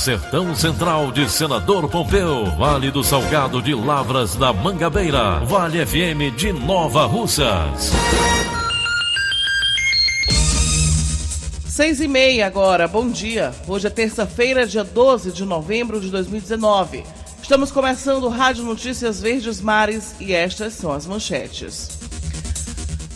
[0.00, 6.54] Sertão Central de Senador Pompeu, Vale do Salgado de Lavras da Mangabeira, Vale FM de
[6.54, 7.92] Nova Russas.
[11.68, 13.52] Seis e meia agora, bom dia.
[13.68, 17.04] Hoje é terça-feira, dia 12 de novembro de 2019.
[17.42, 21.99] Estamos começando Rádio Notícias Verdes Mares e estas são as manchetes.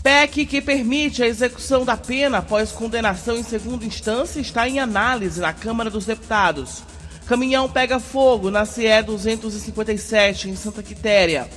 [0.04, 5.40] PEC que permite a execução da pena após condenação em segunda instância está em análise
[5.40, 6.82] na Câmara dos Deputados.
[7.26, 11.48] Caminhão pega fogo na CE 257 em Santa Quitéria.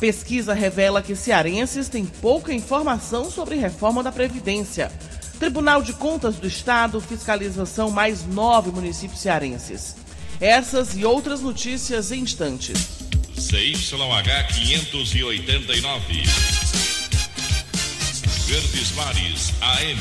[0.00, 4.90] Pesquisa revela que cearenses têm pouca informação sobre reforma da Previdência.
[5.38, 9.94] Tribunal de Contas do Estado fiscalização mais nove municípios cearenses.
[10.40, 12.98] Essas e outras notícias em instantes.
[13.38, 16.61] CYH 589.
[18.52, 19.98] Verdes Mares AM.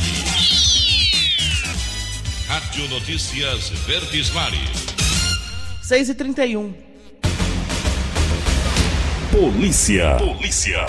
[2.49, 4.88] Rádio Notícias Verdes Mares.
[5.81, 6.73] 6 e 31
[9.31, 10.17] Polícia.
[10.17, 10.85] Polícia.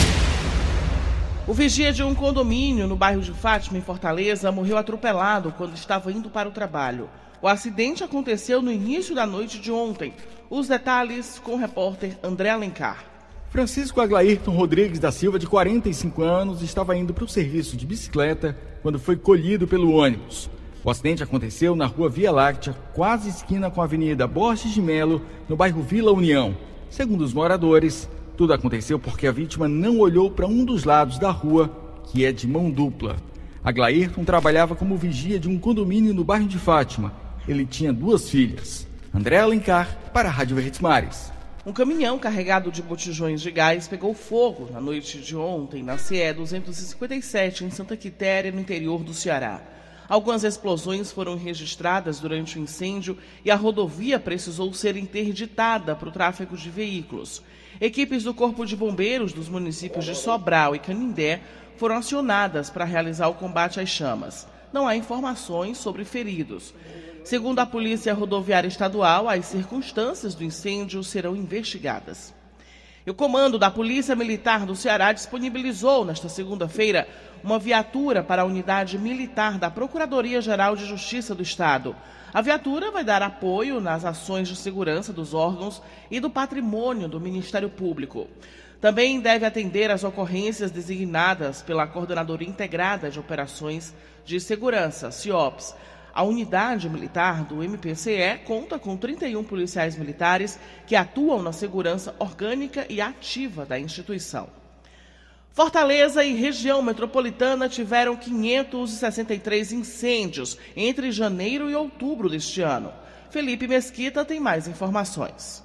[1.47, 6.11] O vigia de um condomínio no bairro de Fátima, em Fortaleza, morreu atropelado quando estava
[6.11, 7.09] indo para o trabalho.
[7.41, 10.13] O acidente aconteceu no início da noite de ontem.
[10.51, 13.12] Os detalhes com o repórter André Alencar.
[13.53, 18.57] Francisco Aglairton Rodrigues da Silva, de 45 anos, estava indo para o serviço de bicicleta
[18.81, 20.49] quando foi colhido pelo ônibus.
[20.83, 25.21] O acidente aconteceu na rua Via Láctea, quase esquina com a Avenida Borges de Melo,
[25.51, 26.57] no bairro Vila União.
[26.89, 28.09] Segundo os moradores,
[28.39, 31.71] tudo aconteceu porque a vítima não olhou para um dos lados da rua,
[32.07, 33.17] que é de mão dupla.
[33.63, 37.13] Aglairton trabalhava como vigia de um condomínio no bairro de Fátima.
[37.47, 38.87] Ele tinha duas filhas.
[39.15, 41.31] André Alencar, para a Rádio Verdes Mares.
[41.65, 46.33] Um caminhão carregado de botijões de gás pegou fogo na noite de ontem na CE
[46.33, 49.63] 257 em Santa Quitéria, no interior do Ceará.
[50.09, 56.13] Algumas explosões foram registradas durante o incêndio e a rodovia precisou ser interditada para o
[56.13, 57.41] tráfego de veículos.
[57.81, 61.43] Equipes do Corpo de Bombeiros dos municípios de Sobral e Canindé
[61.77, 64.49] foram acionadas para realizar o combate às chamas.
[64.73, 66.75] Não há informações sobre feridos.
[67.25, 72.35] Segundo a Polícia Rodoviária Estadual, as circunstâncias do incêndio serão investigadas.
[73.07, 77.09] E o comando da Polícia Militar do Ceará disponibilizou nesta segunda-feira
[77.43, 81.95] uma viatura para a unidade militar da Procuradoria-Geral de Justiça do Estado.
[82.35, 87.21] A viatura vai dar apoio nas ações de segurança dos órgãos e do patrimônio do
[87.21, 88.27] Ministério Público.
[88.81, 93.95] Também deve atender às ocorrências designadas pela Coordenadoria Integrada de Operações
[94.25, 95.75] de Segurança, CIOPS,
[96.15, 102.87] a unidade militar do MPCE conta com 31 policiais militares que atuam na segurança orgânica
[102.89, 104.49] e ativa da instituição.
[105.53, 112.93] Fortaleza e região metropolitana tiveram 563 incêndios entre janeiro e outubro deste ano.
[113.31, 115.63] Felipe Mesquita tem mais informações.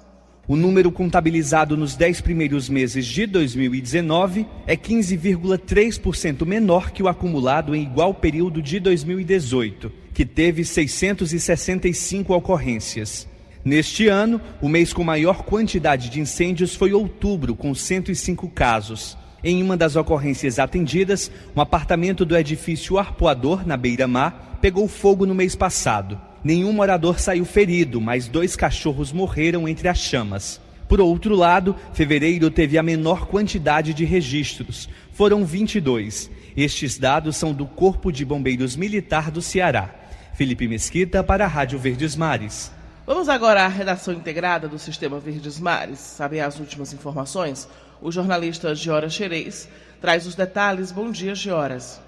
[0.48, 7.74] O número contabilizado nos 10 primeiros meses de 2019 é 15,3% menor que o acumulado
[7.74, 13.28] em igual período de 2018 que teve 665 ocorrências.
[13.64, 19.16] Neste ano, o mês com maior quantidade de incêndios foi outubro, com 105 casos.
[19.44, 25.36] Em uma das ocorrências atendidas, um apartamento do edifício Arpoador, na Beira-Mar, pegou fogo no
[25.36, 26.20] mês passado.
[26.42, 30.60] Nenhum morador saiu ferido, mas dois cachorros morreram entre as chamas.
[30.88, 36.30] Por outro lado, fevereiro teve a menor quantidade de registros, foram 22.
[36.56, 39.94] Estes dados são do Corpo de Bombeiros Militar do Ceará.
[40.32, 42.70] Felipe Mesquita para a Rádio Verdes Mares.
[43.04, 45.98] Vamos agora à redação integrada do Sistema Verdes Mares.
[45.98, 47.68] Sabem as últimas informações?
[48.00, 49.68] O jornalista Gioras Xerez
[50.00, 50.92] traz os detalhes.
[50.92, 52.00] Bom dia, Gioras.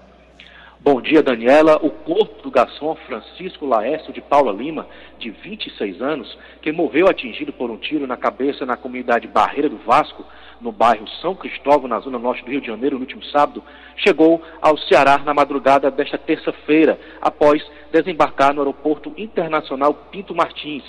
[0.83, 1.77] Bom dia, Daniela.
[1.83, 4.87] O corpo do garçom Francisco Laércio de Paula Lima,
[5.19, 9.77] de 26 anos, que morreu atingido por um tiro na cabeça na comunidade Barreira do
[9.77, 10.25] Vasco,
[10.59, 13.63] no bairro São Cristóvão, na zona norte do Rio de Janeiro, no último sábado,
[13.95, 20.83] chegou ao Ceará na madrugada desta terça-feira, após desembarcar no aeroporto internacional Pinto Martins.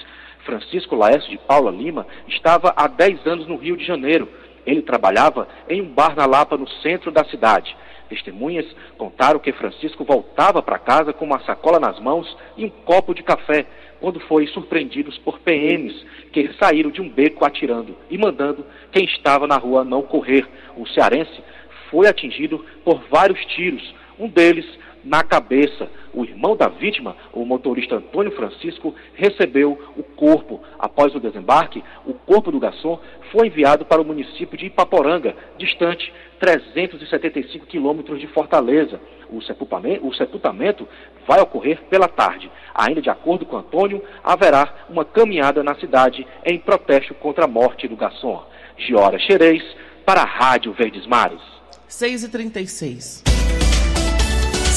[0.47, 4.27] Francisco Laércio de Paula Lima estava há 10 anos no Rio de Janeiro.
[4.65, 7.77] Ele trabalhava em um bar na Lapa, no centro da cidade.
[8.13, 8.67] Testemunhas
[8.99, 13.23] contaram que Francisco voltava para casa com uma sacola nas mãos e um copo de
[13.23, 13.65] café,
[14.01, 19.47] quando foi surpreendidos por PMs que saíram de um beco atirando e mandando quem estava
[19.47, 20.47] na rua não correr.
[20.77, 21.43] O cearense
[21.91, 24.67] foi atingido por vários tiros, um deles
[25.05, 25.89] na cabeça.
[26.13, 30.61] O irmão da vítima, o motorista Antônio Francisco, recebeu o corpo.
[30.79, 33.01] Após o desembarque, o corpo do garçom
[33.31, 39.01] foi enviado para o município de Ipaporanga, distante 375 quilômetros de Fortaleza.
[39.31, 40.87] O sepultamento, o sepultamento
[41.27, 42.51] vai ocorrer pela tarde.
[42.75, 47.89] Ainda de acordo com Antônio, haverá uma caminhada na cidade em protesto contra a morte
[47.89, 48.45] do garçom.
[48.77, 49.63] Giora Xerez,
[50.05, 51.41] para a Rádio Verdes Mares.
[51.89, 53.32] 6h36.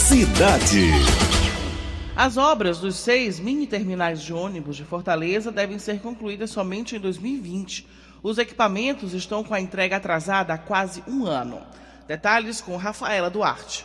[0.07, 0.91] Cidade.
[2.15, 6.99] As obras dos seis mini terminais de ônibus de Fortaleza devem ser concluídas somente em
[6.99, 7.87] 2020.
[8.21, 11.59] Os equipamentos estão com a entrega atrasada há quase um ano.
[12.07, 13.83] Detalhes com Rafaela Duarte.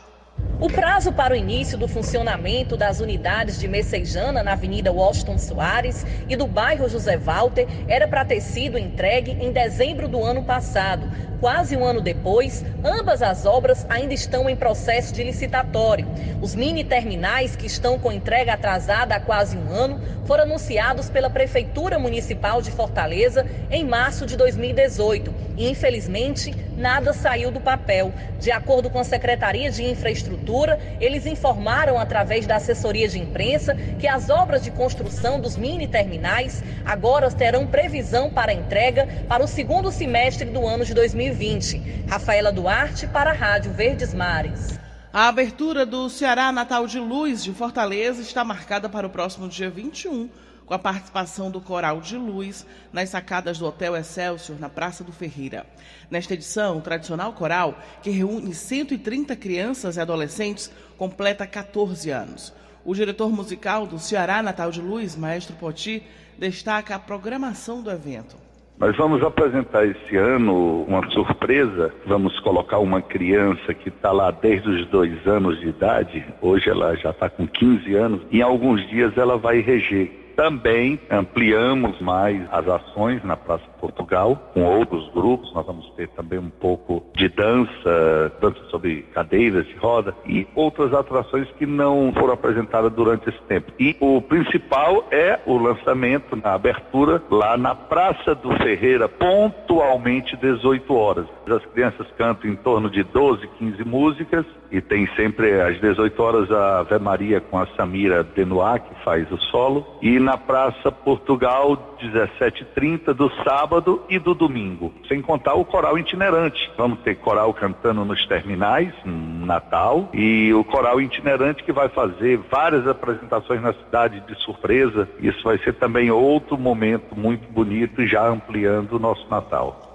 [0.60, 6.04] O prazo para o início do funcionamento das unidades de Messejana na Avenida Washington Soares
[6.28, 11.08] e do bairro José Walter era para ter sido entregue em dezembro do ano passado.
[11.40, 16.06] Quase um ano depois, ambas as obras ainda estão em processo de licitatório.
[16.42, 21.30] Os mini terminais, que estão com entrega atrasada há quase um ano, foram anunciados pela
[21.30, 28.12] Prefeitura Municipal de Fortaleza em março de 2018 e, infelizmente, nada saiu do papel.
[28.40, 34.08] De acordo com a Secretaria de Infraestrutura, eles informaram através da assessoria de imprensa que
[34.08, 39.92] as obras de construção dos mini terminais agora terão previsão para entrega para o segundo
[39.92, 41.20] semestre do ano de 2020.
[41.20, 42.06] 2020.
[42.08, 44.78] Rafaela Duarte para a Rádio Verdes Mares.
[45.12, 49.68] A abertura do Ceará Natal de Luz de Fortaleza está marcada para o próximo dia
[49.68, 50.28] 21,
[50.70, 55.10] com a participação do Coral de Luz nas sacadas do Hotel Excelsior, na Praça do
[55.10, 55.66] Ferreira.
[56.08, 62.54] Nesta edição, o tradicional coral, que reúne 130 crianças e adolescentes, completa 14 anos.
[62.84, 66.04] O diretor musical do Ceará Natal de Luz, Maestro Poti,
[66.38, 68.36] destaca a programação do evento.
[68.78, 71.92] Nós vamos apresentar esse ano uma surpresa.
[72.06, 76.24] Vamos colocar uma criança que está lá desde os dois anos de idade.
[76.40, 78.22] Hoje ela já está com 15 anos.
[78.30, 84.62] Em alguns dias ela vai reger também ampliamos mais as ações na Praça Portugal com
[84.62, 85.52] outros grupos.
[85.54, 90.92] Nós vamos ter também um pouco de dança, dança sobre cadeiras de roda e outras
[90.92, 93.72] atrações que não foram apresentadas durante esse tempo.
[93.78, 100.94] E o principal é o lançamento na abertura lá na Praça do Ferreira, pontualmente 18
[100.94, 101.26] horas.
[101.46, 106.52] As crianças cantam em torno de 12, 15 músicas e tem sempre às 18 horas
[106.52, 109.84] a Ave Maria com a Samira Denoir, que faz o solo.
[110.00, 113.69] E na Praça Portugal, 17h30 do sábado
[114.08, 114.92] e do domingo.
[115.06, 116.70] Sem contar o coral itinerante.
[116.76, 122.38] Vamos ter coral cantando nos terminais, no Natal, e o coral itinerante que vai fazer
[122.50, 125.08] várias apresentações na cidade de surpresa.
[125.20, 129.94] Isso vai ser também outro momento muito bonito, já ampliando o nosso Natal.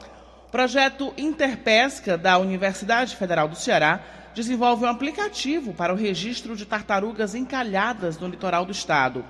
[0.51, 3.99] Projeto Interpesca da Universidade Federal do Ceará
[4.33, 9.23] desenvolve um aplicativo para o registro de tartarugas encalhadas no litoral do estado.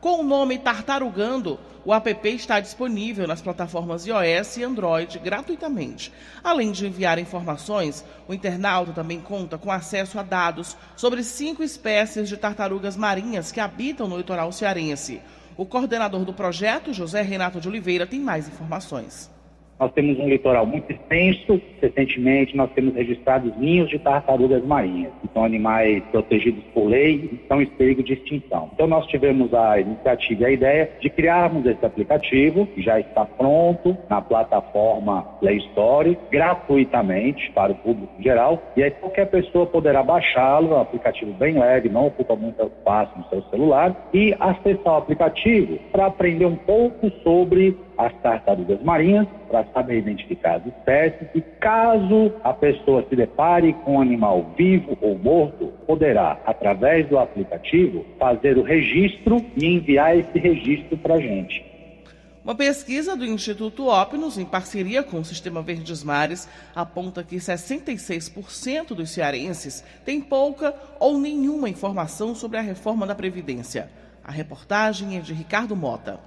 [0.00, 6.12] Com o nome Tartarugando, o app está disponível nas plataformas iOS e Android gratuitamente.
[6.42, 12.28] Além de enviar informações, o internauta também conta com acesso a dados sobre cinco espécies
[12.28, 15.20] de tartarugas marinhas que habitam no litoral cearense.
[15.56, 19.28] O coordenador do projeto, José Renato de Oliveira, tem mais informações.
[19.78, 21.60] Nós temos um litoral muito extenso.
[21.80, 27.34] Recentemente, nós temos registrados ninhos de tartarugas marinhas, que são animais protegidos por lei e
[27.36, 28.70] estão em perigo de extinção.
[28.74, 33.24] Então, nós tivemos a iniciativa e a ideia de criarmos esse aplicativo, que já está
[33.24, 38.60] pronto na plataforma Play Store, gratuitamente para o público geral.
[38.76, 40.72] E aí, qualquer pessoa poderá baixá-lo.
[40.72, 44.96] É um aplicativo bem leve, não ocupa muito espaço no seu celular, e acessar o
[44.96, 51.40] aplicativo para aprender um pouco sobre as tartarugas marinhas para saber identificar as espécies e
[51.40, 58.06] caso a pessoa se depare com um animal vivo ou morto, poderá, através do aplicativo,
[58.18, 61.66] fazer o registro e enviar esse registro para a gente.
[62.44, 68.94] Uma pesquisa do Instituto Opnos, em parceria com o Sistema Verdes Mares, aponta que 66%
[68.94, 73.90] dos cearenses têm pouca ou nenhuma informação sobre a reforma da Previdência.
[74.24, 76.18] A reportagem é de Ricardo Mota.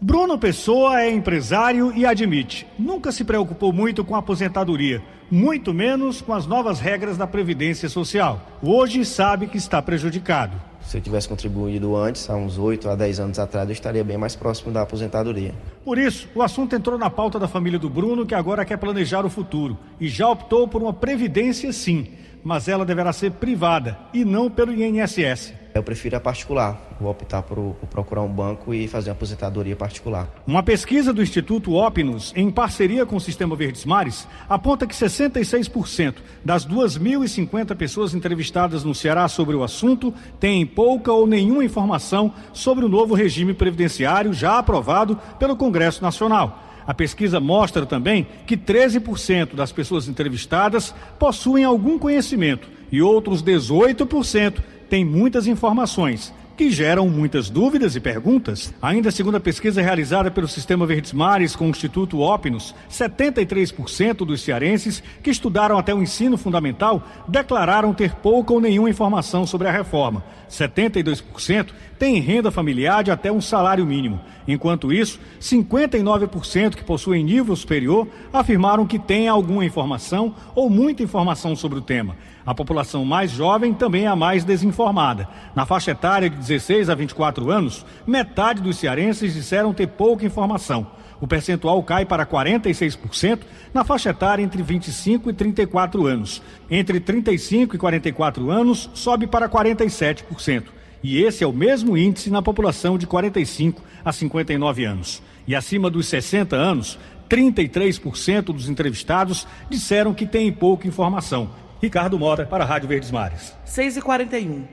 [0.00, 6.20] Bruno Pessoa é empresário e admite, nunca se preocupou muito com a aposentadoria, muito menos
[6.20, 8.40] com as novas regras da Previdência Social.
[8.62, 10.56] Hoje sabe que está prejudicado.
[10.82, 14.16] Se eu tivesse contribuído antes, há uns 8 a 10 anos atrás, eu estaria bem
[14.16, 15.52] mais próximo da aposentadoria.
[15.84, 19.26] Por isso, o assunto entrou na pauta da família do Bruno, que agora quer planejar
[19.26, 22.06] o futuro e já optou por uma previdência sim,
[22.44, 25.54] mas ela deverá ser privada e não pelo INSS.
[25.78, 26.76] Eu prefiro a particular.
[27.00, 30.28] Vou optar por, por, procurar um banco e fazer uma aposentadoria particular.
[30.44, 36.16] Uma pesquisa do Instituto Opinus, em parceria com o Sistema Verdes Mares, aponta que 66%
[36.44, 42.84] das 2.050 pessoas entrevistadas no Ceará sobre o assunto têm pouca ou nenhuma informação sobre
[42.84, 46.64] o novo regime previdenciário já aprovado pelo Congresso Nacional.
[46.88, 54.60] A pesquisa mostra também que 13% das pessoas entrevistadas possuem algum conhecimento e outros 18%
[54.88, 58.74] tem muitas informações que geram muitas dúvidas e perguntas.
[58.82, 64.40] Ainda segundo a pesquisa realizada pelo Sistema Verdes Mares com o Instituto Opinus, 73% dos
[64.40, 69.70] cearenses que estudaram até o ensino fundamental declararam ter pouca ou nenhuma informação sobre a
[69.70, 70.24] reforma.
[70.50, 74.20] 72% têm renda familiar de até um salário mínimo.
[74.48, 81.54] Enquanto isso, 59% que possuem nível superior afirmaram que têm alguma informação ou muita informação
[81.54, 82.16] sobre o tema.
[82.48, 85.28] A população mais jovem também é a mais desinformada.
[85.54, 90.86] Na faixa etária de 16 a 24 anos, metade dos cearenses disseram ter pouca informação.
[91.20, 93.40] O percentual cai para 46%
[93.74, 96.40] na faixa etária entre 25 e 34 anos.
[96.70, 100.68] Entre 35 e 44 anos, sobe para 47%.
[101.02, 105.22] E esse é o mesmo índice na população de 45 a 59 anos.
[105.46, 111.67] E acima dos 60 anos, 33% dos entrevistados disseram que têm pouca informação.
[111.80, 113.54] Ricardo Mota, para a Rádio Verdes Mares.
[113.64, 114.66] 6 e 41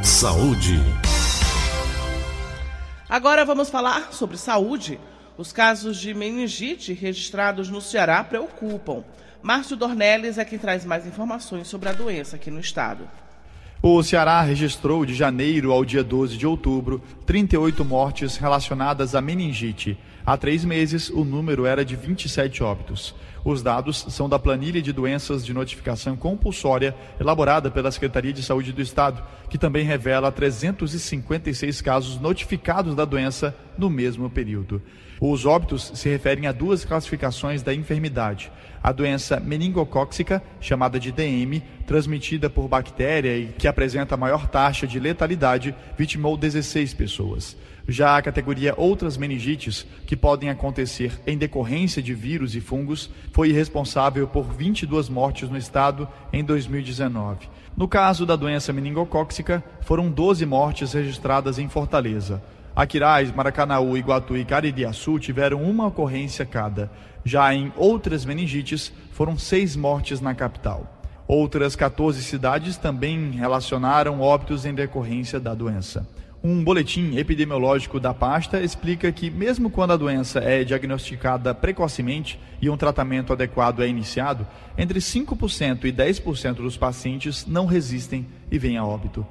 [0.00, 0.80] Saúde.
[3.08, 5.00] Agora vamos falar sobre saúde.
[5.36, 9.02] Os casos de meningite registrados no Ceará preocupam.
[9.42, 13.08] Márcio Dornelles é quem traz mais informações sobre a doença aqui no estado.
[13.82, 19.98] O Ceará registrou de janeiro ao dia 12 de outubro 38 mortes relacionadas à meningite.
[20.26, 23.14] Há três meses, o número era de 27 óbitos.
[23.44, 28.72] Os dados são da planilha de doenças de notificação compulsória elaborada pela Secretaria de Saúde
[28.72, 34.80] do Estado, que também revela 356 casos notificados da doença no mesmo período.
[35.20, 38.50] Os óbitos se referem a duas classificações da enfermidade.
[38.82, 44.98] A doença meningocóxica, chamada de DM, transmitida por bactéria e que apresenta maior taxa de
[44.98, 47.56] letalidade, vitimou 16 pessoas.
[47.86, 53.52] Já a categoria outras meningites, que podem acontecer em decorrência de vírus e fungos, foi
[53.52, 57.48] responsável por 22 mortes no estado em 2019.
[57.76, 62.42] No caso da doença meningocóxica, foram 12 mortes registradas em Fortaleza.
[62.74, 66.90] Aquiraz, Maracanaú, Iguatu e Caridiaçu tiveram uma ocorrência cada.
[67.24, 71.02] Já em outras meningites, foram seis mortes na capital.
[71.26, 76.06] Outras 14 cidades também relacionaram óbitos em decorrência da doença.
[76.46, 82.68] Um boletim epidemiológico da pasta explica que, mesmo quando a doença é diagnosticada precocemente e
[82.68, 84.46] um tratamento adequado é iniciado,
[84.76, 89.26] entre 5% e 10% dos pacientes não resistem e vêm a óbito.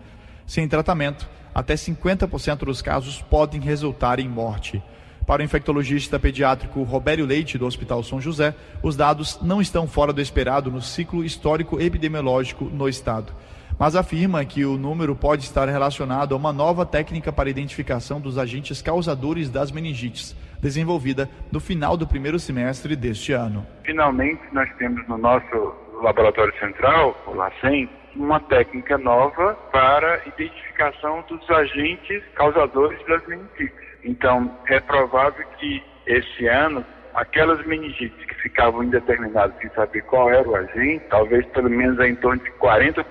[0.48, 4.82] Sem tratamento, até 50% dos casos podem resultar em morte.
[5.28, 10.12] Para o infectologista pediátrico Robério Leite, do Hospital São José, os dados não estão fora
[10.12, 13.32] do esperado no ciclo histórico epidemiológico no estado
[13.80, 18.38] mas afirma que o número pode estar relacionado a uma nova técnica para identificação dos
[18.38, 23.66] agentes causadores das meningites, desenvolvida no final do primeiro semestre deste ano.
[23.84, 31.50] Finalmente, nós temos no nosso laboratório central, o LACEN, uma técnica nova para identificação dos
[31.50, 33.72] agentes causadores das meningites.
[34.04, 40.56] Então, é provável que esse ano aquelas meningites ficavam indeterminadas sem saber qual era o
[40.56, 43.06] agente, talvez pelo menos em torno de 40%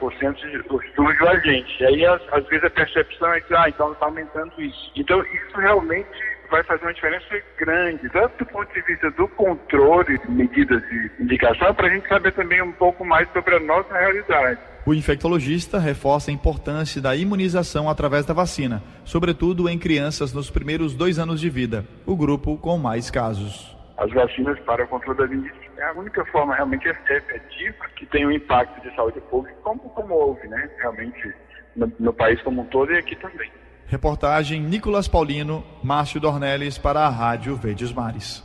[0.94, 1.82] surge o agente.
[1.82, 4.92] E aí, às, às, vezes, a percepção é que, ah, então está aumentando isso.
[4.94, 6.08] Então, isso realmente
[6.50, 7.24] vai fazer uma diferença
[7.58, 12.32] grande, tanto do ponto de vista do controle medidas de indicação, para a gente saber
[12.32, 14.60] também um pouco mais sobre a nossa realidade.
[14.84, 20.94] O infectologista reforça a importância da imunização através da vacina, sobretudo em crianças nos primeiros
[20.94, 25.26] dois anos de vida, o grupo com mais casos as vacinas para o controle da
[25.28, 29.78] meningite é a única forma realmente efetiva que tem um impacto de saúde pública, como,
[29.90, 30.68] como houve, né?
[30.78, 31.32] Realmente
[31.76, 33.48] no, no país como um todo e aqui também.
[33.86, 38.42] Reportagem Nicolas Paulino, Márcio Dornelles para a Rádio Verdes Mares.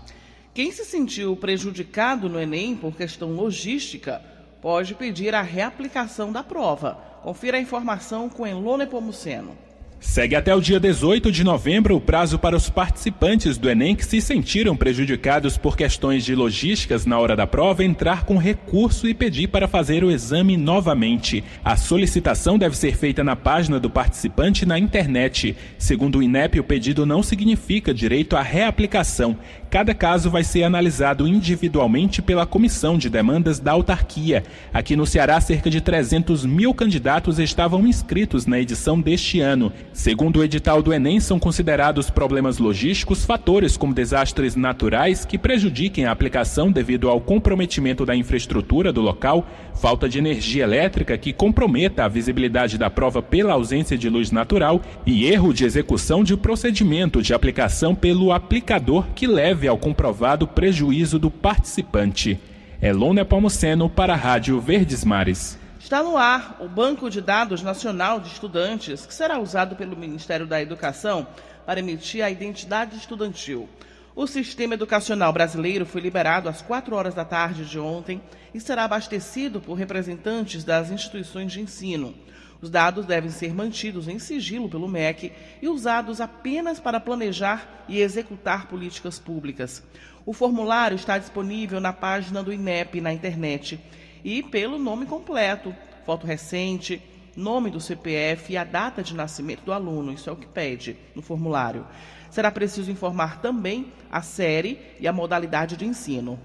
[0.54, 4.22] Quem se sentiu prejudicado no Enem por questão logística
[4.62, 7.00] pode pedir a reaplicação da prova.
[7.24, 9.58] Confira a informação com Elone Pomuceno.
[10.00, 14.06] Segue até o dia 18 de novembro o prazo para os participantes do Enem que
[14.06, 19.14] se sentiram prejudicados por questões de logísticas na hora da prova entrar com recurso e
[19.14, 21.44] pedir para fazer o exame novamente.
[21.66, 25.58] A solicitação deve ser feita na página do participante na internet.
[25.80, 29.36] Segundo o INEP, o pedido não significa direito à reaplicação.
[29.70, 34.44] Cada caso vai ser analisado individualmente pela Comissão de Demandas da Autarquia.
[34.72, 39.74] Aqui no Ceará, cerca de 300 mil candidatos estavam inscritos na edição deste ano.
[39.98, 46.06] Segundo o edital do Enem, são considerados problemas logísticos fatores como desastres naturais que prejudiquem
[46.06, 52.06] a aplicação devido ao comprometimento da infraestrutura do local, falta de energia elétrica que comprometa
[52.06, 57.20] a visibilidade da prova pela ausência de luz natural e erro de execução de procedimento
[57.20, 62.40] de aplicação pelo aplicador que leve ao comprovado prejuízo do participante.
[62.80, 65.58] Elone Palmoceno para a Rádio Verdes Mares.
[65.88, 70.46] Está no ar o Banco de Dados Nacional de Estudantes, que será usado pelo Ministério
[70.46, 71.26] da Educação
[71.66, 73.70] para emitir a identidade estudantil.
[74.14, 78.22] O sistema educacional brasileiro foi liberado às 4 horas da tarde de ontem
[78.54, 82.14] e será abastecido por representantes das instituições de ensino.
[82.62, 88.02] Os dados devem ser mantidos em sigilo pelo MEC e usados apenas para planejar e
[88.02, 89.82] executar políticas públicas.
[90.26, 93.80] O formulário está disponível na página do INEP na internet
[94.28, 95.74] e pelo nome completo,
[96.06, 97.02] foto recente,
[97.34, 100.12] nome do CPF e a data de nascimento do aluno.
[100.12, 101.88] Isso é o que pede no formulário.
[102.30, 106.38] Será preciso informar também a série e a modalidade de ensino.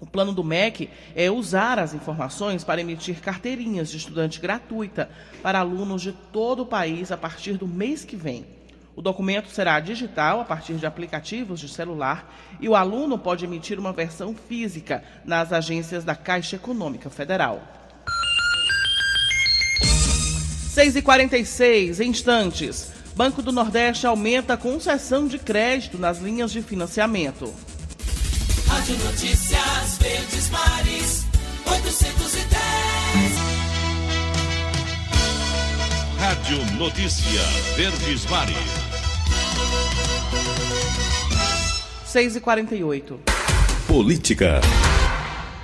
[0.00, 5.10] O plano do MEC é usar as informações para emitir carteirinhas de estudante gratuita
[5.42, 8.46] para alunos de todo o país a partir do mês que vem.
[8.98, 13.78] O documento será digital a partir de aplicativos de celular e o aluno pode emitir
[13.78, 17.62] uma versão física nas agências da Caixa Econômica Federal.
[20.74, 22.90] 6h46, instantes.
[23.14, 27.54] Banco do Nordeste aumenta a concessão de crédito nas linhas de financiamento.
[28.66, 31.24] Rádio Notícias Verdes Mares,
[31.64, 33.38] 810.
[36.18, 37.42] Rádio Notícia
[37.76, 38.77] Verdes Mares.
[42.08, 43.20] 6 e 48
[43.86, 44.62] Política.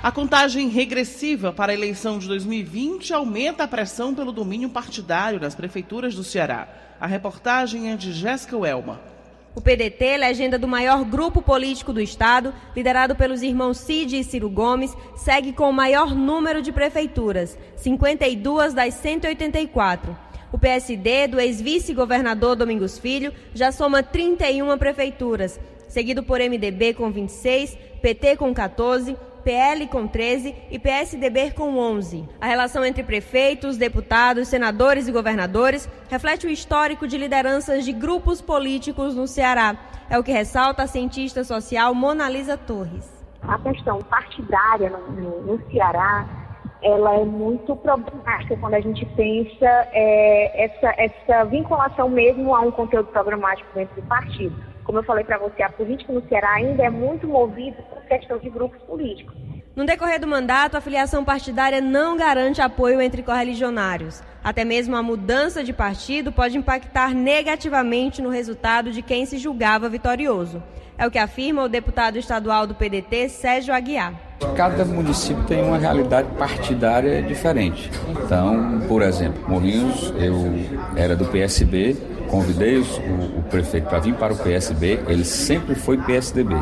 [0.03, 5.55] A contagem regressiva para a eleição de 2020 aumenta a pressão pelo domínio partidário nas
[5.55, 6.67] prefeituras do Ceará.
[7.01, 9.01] A reportagem é de Jéssica Welma.
[9.55, 14.47] O PDT, legenda do maior grupo político do estado, liderado pelos irmãos Cid e Ciro
[14.47, 20.15] Gomes, segue com o maior número de prefeituras, 52 das 184.
[20.51, 25.59] O PSD, do ex-vice-governador Domingos Filho, já soma 31 prefeituras,
[25.95, 32.27] seguido por MDB com 26, PT com 14, PL com 13 e PSDB com 11.
[32.41, 38.41] A relação entre prefeitos, deputados, senadores e governadores reflete o histórico de lideranças de grupos
[38.41, 39.77] políticos no Ceará.
[40.09, 43.09] É o que ressalta a cientista social Mona Lisa Torres.
[43.41, 46.27] A questão partidária no, no, no Ceará
[46.81, 52.69] ela é muito problemática quando a gente pensa é, essa, essa vinculação mesmo a um
[52.69, 54.74] conteúdo programático dentro do partido.
[54.85, 58.37] Como eu falei para você, a política no Ceará ainda é muito movida por questão
[58.37, 59.35] de grupos políticos.
[59.75, 64.23] No decorrer do mandato, a filiação partidária não garante apoio entre correligionários.
[64.43, 69.89] Até mesmo a mudança de partido pode impactar negativamente no resultado de quem se julgava
[69.89, 70.63] vitorioso.
[70.97, 74.13] É o que afirma o deputado estadual do PDT, Sérgio Aguiar.
[74.55, 77.89] Cada município tem uma realidade partidária diferente.
[78.07, 80.35] Então, por exemplo, Morrinhos, eu
[80.95, 81.97] era do PSB,
[82.29, 82.83] convidei o,
[83.39, 86.55] o prefeito para vir para o PSB, ele sempre foi PSDB.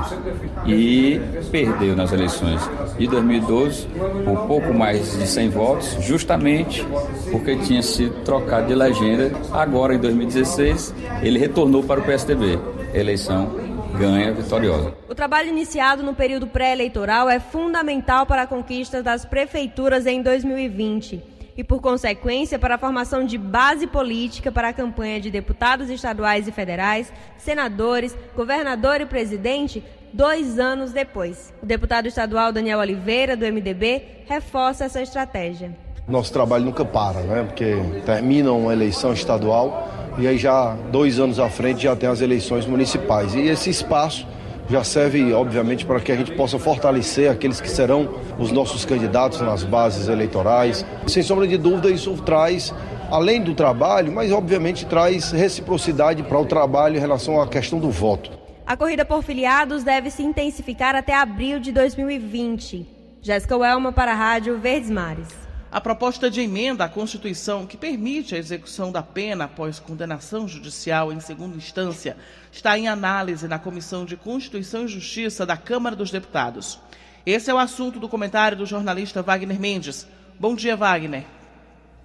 [0.65, 1.19] E
[1.51, 2.61] perdeu nas eleições
[2.97, 3.87] de 2012
[4.25, 6.85] por pouco mais de 100 votos, justamente
[7.31, 9.31] porque tinha sido trocado de legenda.
[9.51, 12.59] Agora, em 2016, ele retornou para o PSDB.
[12.93, 13.51] Eleição
[13.97, 14.93] ganha vitoriosa.
[15.07, 21.32] O trabalho iniciado no período pré-eleitoral é fundamental para a conquista das prefeituras em 2020
[21.57, 26.47] e, por consequência, para a formação de base política para a campanha de deputados estaduais
[26.47, 31.53] e federais, senadores, governador e presidente dois anos depois.
[31.61, 35.75] O deputado estadual Daniel Oliveira, do MDB, reforça essa estratégia.
[36.07, 37.43] Nosso trabalho nunca para, né?
[37.43, 42.21] Porque termina uma eleição estadual e aí já dois anos à frente já tem as
[42.21, 43.33] eleições municipais.
[43.33, 44.27] E esse espaço
[44.69, 49.41] já serve, obviamente, para que a gente possa fortalecer aqueles que serão os nossos candidatos
[49.41, 50.85] nas bases eleitorais.
[51.07, 52.73] Sem sombra de dúvida, isso traz
[53.11, 57.91] além do trabalho, mas obviamente traz reciprocidade para o trabalho em relação à questão do
[57.91, 58.31] voto.
[58.65, 62.87] A corrida por filiados deve se intensificar até abril de 2020.
[63.21, 65.42] Jéssica Welma para a Rádio Verdes Mares.
[65.73, 71.11] A proposta de emenda à Constituição que permite a execução da pena após condenação judicial
[71.11, 72.15] em segunda instância
[72.51, 76.79] está em análise na Comissão de Constituição e Justiça da Câmara dos Deputados.
[77.25, 80.05] Esse é o assunto do comentário do jornalista Wagner Mendes.
[80.39, 81.25] Bom dia, Wagner.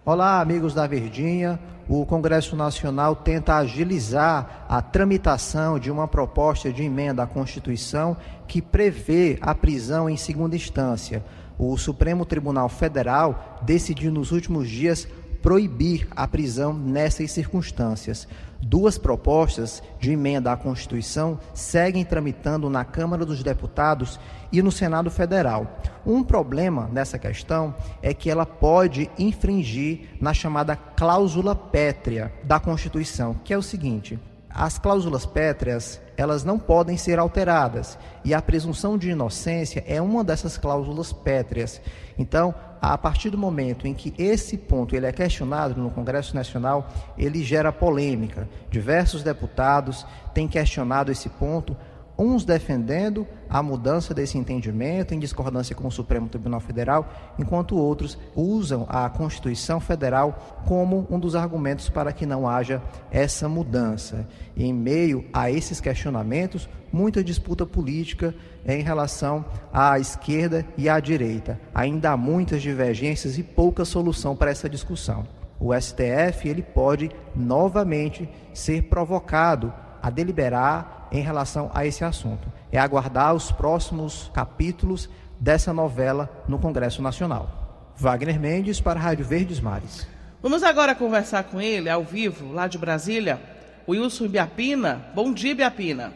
[0.02, 1.61] Olá, amigos da Verdinha.
[1.87, 8.62] O Congresso Nacional tenta agilizar a tramitação de uma proposta de emenda à Constituição que
[8.62, 11.22] prevê a prisão em segunda instância.
[11.59, 15.09] O Supremo Tribunal Federal decidiu nos últimos dias
[15.42, 18.29] proibir a prisão nessas circunstâncias.
[18.61, 24.18] Duas propostas de emenda à Constituição seguem tramitando na Câmara dos Deputados
[24.53, 25.81] e no Senado Federal.
[26.05, 33.35] Um problema nessa questão é que ela pode infringir na chamada cláusula pétrea da Constituição,
[33.44, 34.18] que é o seguinte:
[34.51, 40.24] as cláusulas pétreas, elas não podem ser alteradas, e a presunção de inocência é uma
[40.24, 41.81] dessas cláusulas pétreas.
[42.18, 42.52] Então,
[42.83, 47.44] a partir do momento em que esse ponto ele é questionado no Congresso Nacional, ele
[47.44, 48.48] gera polêmica.
[48.68, 50.04] Diversos deputados
[50.35, 51.76] têm questionado esse ponto,
[52.18, 58.18] uns defendendo a mudança desse entendimento em discordância com o Supremo Tribunal Federal, enquanto outros
[58.35, 64.26] usam a Constituição Federal como um dos argumentos para que não haja essa mudança.
[64.57, 68.35] E em meio a esses questionamentos, muita disputa política
[68.66, 71.61] em relação à esquerda e à direita.
[71.72, 75.24] Ainda há muitas divergências e pouca solução para essa discussão.
[75.61, 82.49] O STF ele pode novamente ser provocado a deliberar em relação a esse assunto.
[82.71, 87.49] É aguardar os próximos capítulos dessa novela no Congresso Nacional.
[87.97, 90.09] Wagner Mendes para a Rádio Verdes Mares.
[90.40, 93.40] Vamos agora conversar com ele ao vivo, lá de Brasília,
[93.88, 95.07] Wilson Biapina.
[95.14, 96.12] Bom dia, Biapina.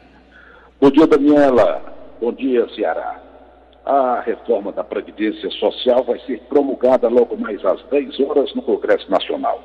[0.81, 1.83] Bom dia, Daniela.
[2.21, 3.21] Bom dia, Ceará.
[3.85, 9.11] A reforma da Previdência Social vai ser promulgada logo mais às 10 horas no Congresso
[9.11, 9.61] Nacional.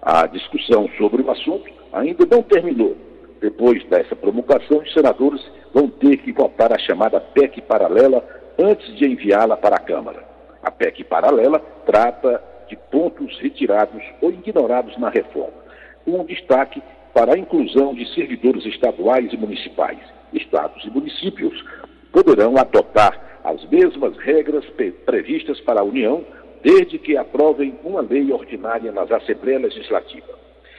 [0.00, 2.96] A discussão sobre o assunto ainda não terminou
[3.42, 8.24] depois dessa promulgação, os senadores vão ter que votar a chamada PEC paralela
[8.56, 10.22] antes de enviá-la para a Câmara.
[10.62, 15.60] A PEC paralela trata de pontos retirados ou ignorados na reforma,
[16.04, 16.80] com destaque
[17.12, 19.98] para a inclusão de servidores estaduais e municipais.
[20.32, 21.64] Estados e municípios
[22.12, 24.64] poderão adotar as mesmas regras
[25.04, 26.24] previstas para a União,
[26.62, 30.36] desde que aprovem uma lei ordinária nas Assembleias Legislativas.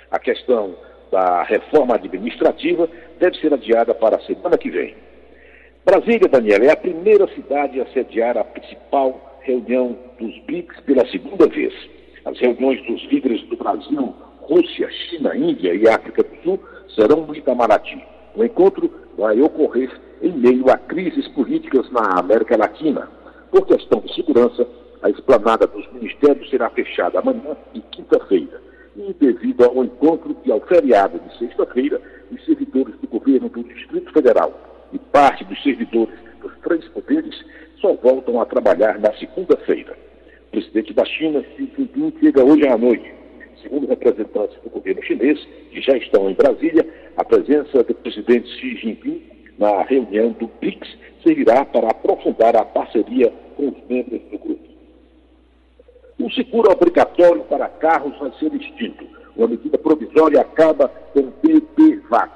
[0.09, 0.77] A questão
[1.13, 4.95] da reforma administrativa deve ser adiada para a semana que vem.
[5.85, 11.47] Brasília, Daniela, é a primeira cidade a sediar a principal reunião dos BRICS pela segunda
[11.47, 11.71] vez.
[12.25, 16.59] As reuniões dos líderes do Brasil, Rússia, China, Índia e África do Sul
[16.95, 18.03] serão no Itamaraty.
[18.35, 19.91] O encontro vai ocorrer
[20.23, 23.07] em meio a crises políticas na América Latina.
[23.51, 24.65] Por questão de segurança,
[25.03, 30.61] a esplanada dos ministérios será fechada amanhã e quinta-feira e devido ao encontro e ao
[30.61, 32.01] feriado de sexta-feira,
[32.31, 34.53] os servidores do governo do Distrito Federal
[34.91, 37.35] e parte dos servidores dos três poderes
[37.79, 39.97] só voltam a trabalhar na segunda-feira.
[40.47, 43.11] O presidente da China, Xi Jinping, chega hoje à noite.
[43.61, 45.39] Segundo representantes do governo chinês,
[45.71, 49.21] que já estão em Brasília, a presença do presidente Xi Jinping
[49.57, 54.72] na reunião do BRICS servirá para aprofundar a parceria com os membros do grupo.
[56.23, 59.05] O seguro obrigatório para carros vai ser extinto.
[59.35, 62.31] Uma medida provisória acaba com o PPVAT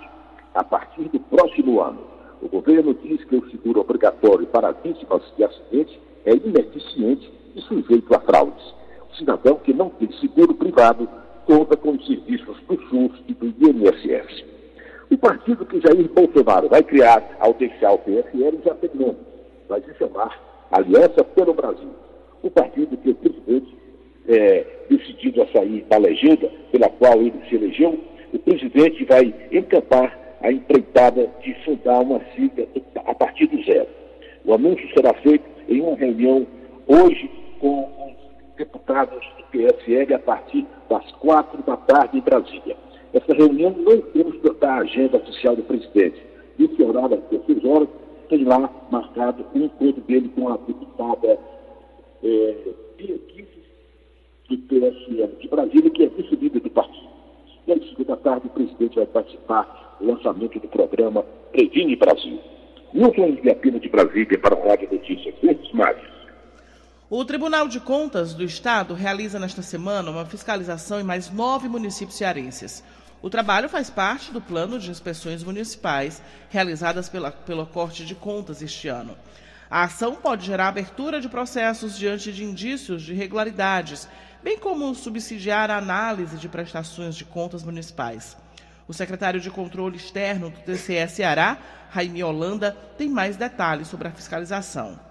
[0.54, 2.02] a partir do próximo ano.
[2.42, 8.14] O governo diz que o seguro obrigatório para vítimas de acidentes é ineficiente e sujeito
[8.14, 8.76] a fraudes.
[9.10, 11.08] O cidadão que não tem seguro privado
[11.46, 14.44] conta com os serviços do SUS e do INSS.
[15.10, 19.20] O partido que Jair Bolsonaro vai criar ao deixar o PSL já tem nome.
[19.70, 20.38] Vai se chamar
[20.74, 22.07] Aliança pelo Brasil
[22.48, 23.76] o partido que o presidente,
[24.28, 27.98] é, decidido a sair da legenda pela qual ele se elegeu,
[28.34, 32.68] o presidente vai encampar a empreitada de fundar uma sigla
[33.06, 33.88] a partir do zero.
[34.46, 36.46] O anúncio será feito em uma reunião
[36.88, 37.30] hoje
[37.60, 42.76] com os deputados do PSL a partir das quatro da tarde em Brasília.
[43.14, 46.22] Essa reunião não temos da agenda oficial do presidente.
[46.60, 47.90] Esse horário, às 16 horas,
[48.30, 51.40] tem lá marcado um encontro dele com a deputada
[52.24, 52.56] é,
[54.50, 57.08] do PSL de Brasília, que é vice-líder do partido.
[57.68, 62.40] E às cinco da tarde, o presidente vai participar do lançamento do programa Previne Brasil.
[62.94, 66.18] Milton Pena de Brasília para a Rádio Notícias Verdes.
[67.10, 72.18] O Tribunal de Contas do Estado realiza nesta semana uma fiscalização em mais nove municípios
[72.18, 72.84] cearenses.
[73.22, 78.62] O trabalho faz parte do plano de inspeções municipais realizadas pela, pela Corte de Contas
[78.62, 79.16] este ano.
[79.70, 84.08] A ação pode gerar abertura de processos diante de indícios de irregularidades,
[84.42, 88.38] bem como subsidiar a análise de prestações de contas municipais.
[88.88, 91.58] O secretário de Controle Externo do TCE Ceará,
[91.90, 95.07] Raimi Holanda, tem mais detalhes sobre a fiscalização.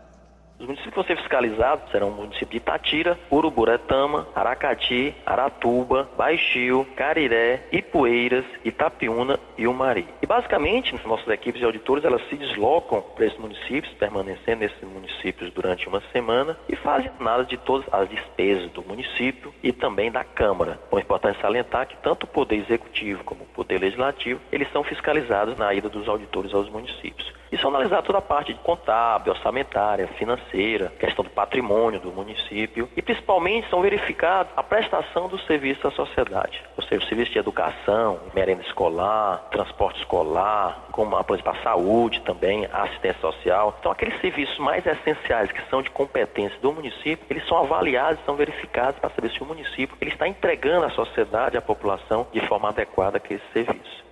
[0.58, 6.86] Os municípios que vão ser fiscalizados serão o município de Itatira, Uruburetama, Aracati, Aratuba, Baixio,
[6.96, 10.08] Cariré, Ipueiras, Itapiúna e Umari.
[10.22, 15.52] E basicamente, nossas equipes de auditores elas se deslocam para esses municípios, permanecendo nesses municípios
[15.52, 20.24] durante uma semana e fazem análise de todas as despesas do município e também da
[20.24, 20.80] Câmara.
[20.90, 24.82] Bom, é importante salientar que tanto o Poder Executivo como o Poder Legislativo, eles são
[24.82, 27.30] fiscalizados na ida dos auditores aos municípios.
[27.50, 32.88] E são analisados toda a parte de contábil, orçamentária, financeira, questão do patrimônio do município
[32.96, 37.38] e principalmente são verificados a prestação do serviço à sociedade, ou seja, o serviço de
[37.38, 43.76] educação, merenda escolar, transporte escolar, como por exemplo a saúde também, a assistência social.
[43.78, 48.34] Então aqueles serviços mais essenciais que são de competência do município, eles são avaliados, são
[48.34, 52.68] verificados para saber se o município ele está entregando à sociedade, à população de forma
[52.68, 54.04] adequada aquele serviço.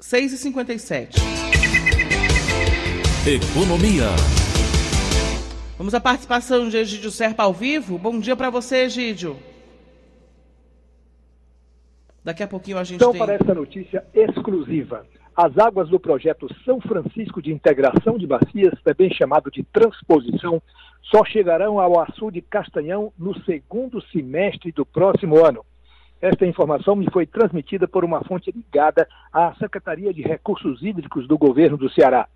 [0.00, 1.47] 6 e 57.
[3.28, 4.06] Economia.
[5.76, 7.98] Vamos à participação de Egídio Serpa ao vivo.
[7.98, 9.36] Bom dia para você, Egídio.
[12.24, 13.20] Daqui a pouquinho a gente então, tem...
[13.20, 15.04] para essa notícia exclusiva,
[15.36, 20.62] as águas do projeto São Francisco de Integração de Bacias, também chamado de transposição,
[21.02, 25.66] só chegarão ao açude Castanhão no segundo semestre do próximo ano.
[26.18, 31.36] Esta informação me foi transmitida por uma fonte ligada à Secretaria de Recursos Hídricos do
[31.36, 32.26] governo do Ceará.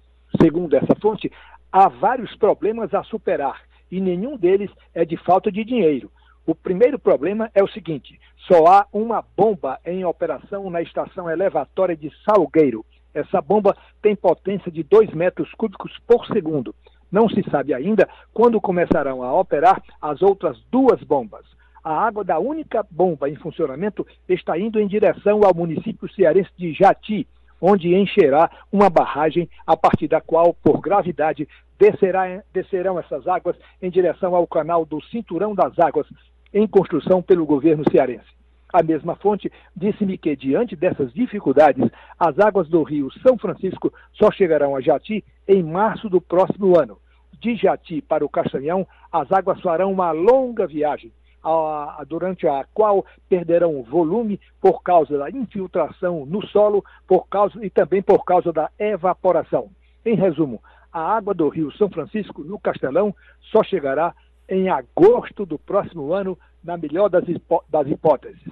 [0.40, 1.30] Segundo essa fonte,
[1.70, 6.10] há vários problemas a superar e nenhum deles é de falta de dinheiro.
[6.46, 8.18] O primeiro problema é o seguinte:
[8.48, 12.84] só há uma bomba em operação na estação elevatória de Salgueiro.
[13.14, 16.74] Essa bomba tem potência de 2 metros cúbicos por segundo.
[17.10, 21.44] Não se sabe ainda quando começarão a operar as outras duas bombas.
[21.84, 26.72] A água da única bomba em funcionamento está indo em direção ao município cearense de
[26.72, 27.28] Jati,
[27.62, 31.48] onde encherá uma barragem a partir da qual, por gravidade,
[31.78, 36.08] descerá, descerão essas águas em direção ao canal do Cinturão das Águas,
[36.52, 38.26] em construção pelo governo cearense.
[38.72, 44.30] A mesma fonte disse-me que, diante dessas dificuldades, as águas do rio São Francisco só
[44.32, 46.98] chegarão a Jati em março do próximo ano.
[47.38, 53.04] De Jati para o Castanhão, as águas farão uma longa viagem, a, durante a qual
[53.28, 58.70] perderão volume por causa da infiltração no solo por causa, e também por causa da
[58.78, 59.70] evaporação.
[60.04, 63.14] Em resumo, a água do Rio São Francisco, no Castelão,
[63.50, 64.14] só chegará
[64.48, 68.42] em agosto do próximo ano, na melhor das, hipó das hipóteses.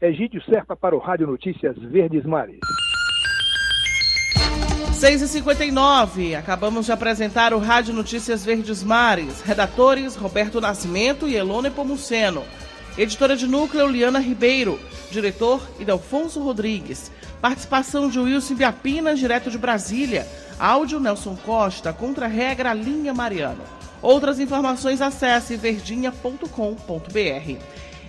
[0.00, 2.60] Egídio Serpa para o Rádio Notícias Verdes Mares.
[5.00, 9.40] 6h59, acabamos de apresentar o Rádio Notícias Verdes Mares.
[9.40, 12.44] Redatores Roberto Nascimento e Elone Pomuceno.
[12.98, 14.78] Editora de núcleo Liana Ribeiro.
[15.10, 17.10] Diretor Idelfonso Rodrigues.
[17.40, 20.28] Participação de Wilson Biapina, direto de Brasília.
[20.58, 23.62] Áudio Nelson Costa, contra regra Linha Mariano.
[24.02, 27.56] Outras informações acesse verdinha.com.br.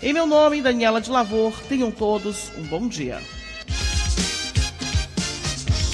[0.01, 3.21] Em meu nome, Daniela de Lavor, tenham todos um bom dia.